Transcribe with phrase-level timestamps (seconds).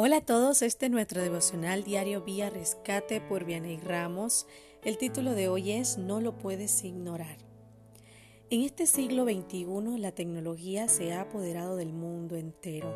[0.00, 4.46] Hola a todos, este es nuestro devocional diario Vía Rescate por Vianey Ramos.
[4.84, 7.36] El título de hoy es No lo puedes ignorar.
[8.48, 12.94] En este siglo XXI la tecnología se ha apoderado del mundo entero.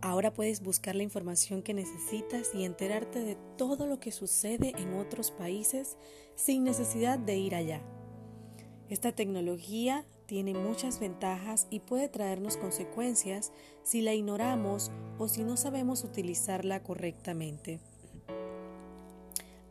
[0.00, 4.94] Ahora puedes buscar la información que necesitas y enterarte de todo lo que sucede en
[4.94, 5.96] otros países
[6.34, 7.82] sin necesidad de ir allá.
[8.88, 13.50] Esta tecnología tiene muchas ventajas y puede traernos consecuencias
[13.82, 17.80] si la ignoramos o si no sabemos utilizarla correctamente.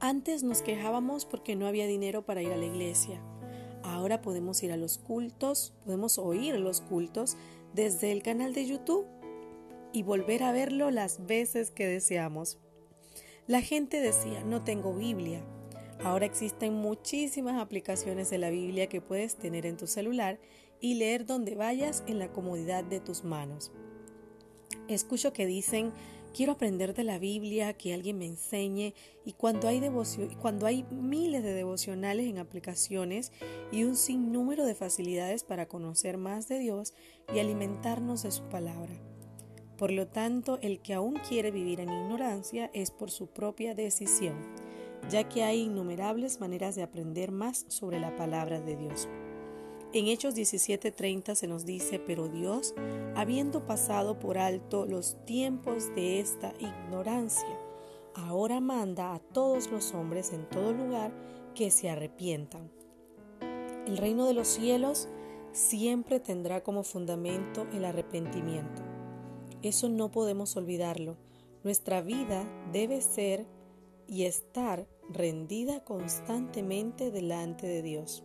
[0.02, 3.21] Antes nos quejábamos porque no había dinero para ir a la iglesia.
[3.83, 7.38] Ahora podemos ir a los cultos, podemos oír los cultos
[7.73, 9.07] desde el canal de YouTube
[9.94, 12.57] y volver a verlo las veces que deseamos.
[13.47, 15.41] La gente decía, no tengo Biblia,
[16.03, 20.39] Ahora existen muchísimas aplicaciones de la Biblia que puedes tener en tu celular
[20.80, 23.73] y leer donde vayas en la comodidad de tus manos.
[24.88, 25.91] Escucho que dicen,
[26.33, 28.94] quiero aprender de la Biblia, que alguien me enseñe,
[29.25, 29.81] y cuando hay,
[30.41, 33.34] cuando hay miles de devocionales en aplicaciones
[33.69, 36.94] y un sinnúmero de facilidades para conocer más de Dios
[37.34, 38.94] y alimentarnos de su palabra.
[39.78, 44.69] Por lo tanto, el que aún quiere vivir en ignorancia es por su propia decisión
[45.09, 49.07] ya que hay innumerables maneras de aprender más sobre la palabra de Dios.
[49.91, 52.75] En Hechos 17:30 se nos dice, pero Dios,
[53.16, 57.59] habiendo pasado por alto los tiempos de esta ignorancia,
[58.13, 61.11] ahora manda a todos los hombres en todo lugar
[61.55, 62.69] que se arrepientan.
[63.88, 65.09] El reino de los cielos
[65.51, 68.83] siempre tendrá como fundamento el arrepentimiento.
[69.63, 71.17] Eso no podemos olvidarlo.
[71.63, 73.47] Nuestra vida debe ser
[74.07, 78.23] y estar rendida constantemente delante de Dios.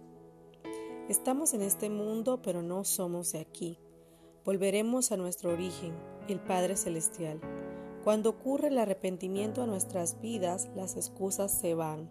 [1.08, 3.78] Estamos en este mundo, pero no somos de aquí.
[4.44, 5.94] Volveremos a nuestro origen,
[6.28, 7.40] el Padre Celestial.
[8.04, 12.10] Cuando ocurre el arrepentimiento a nuestras vidas, las excusas se van,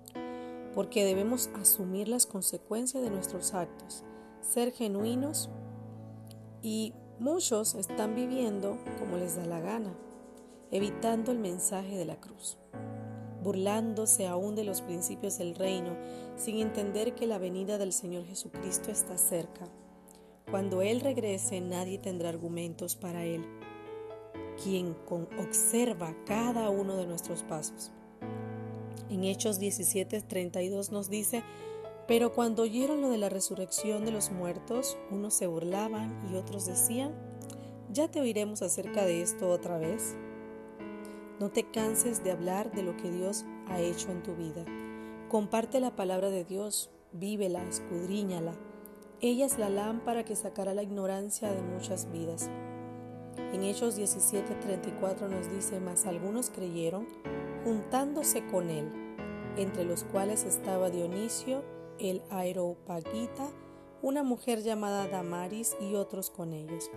[0.73, 4.03] porque debemos asumir las consecuencias de nuestros actos,
[4.41, 5.51] ser genuinos
[6.63, 9.93] y muchos están viviendo como les da la gana,
[10.71, 12.57] evitando el mensaje de la cruz
[13.43, 15.95] burlándose aún de los principios del reino,
[16.37, 19.67] sin entender que la venida del Señor Jesucristo está cerca.
[20.49, 23.45] Cuando Él regrese nadie tendrá argumentos para Él,
[24.63, 24.95] quien
[25.39, 27.91] observa cada uno de nuestros pasos.
[29.09, 31.43] En Hechos 17:32 nos dice,
[32.07, 36.65] pero cuando oyeron lo de la resurrección de los muertos, unos se burlaban y otros
[36.65, 37.13] decían,
[37.91, 40.15] ¿ya te oiremos acerca de esto otra vez?
[41.43, 44.63] No te canses de hablar de lo que Dios ha hecho en tu vida.
[45.27, 48.53] Comparte la palabra de Dios, vívela, escudriñala.
[49.19, 52.49] Ella es la lámpara que sacará la ignorancia de muchas vidas.
[53.51, 57.07] En Hechos 17:34 nos dice, mas algunos creyeron,
[57.65, 58.89] juntándose con él,
[59.57, 61.61] entre los cuales estaba Dionisio,
[61.99, 63.49] el Aeropagita,
[64.01, 66.89] una mujer llamada Damaris y otros con ellos.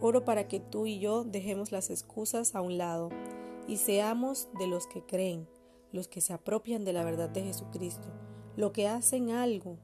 [0.00, 3.10] Oro para que tú y yo dejemos las excusas a un lado
[3.66, 5.48] y seamos de los que creen,
[5.92, 8.08] los que se apropian de la verdad de Jesucristo,
[8.56, 9.78] los que hacen algo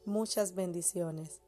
[0.05, 1.44] Muchas bendiciones.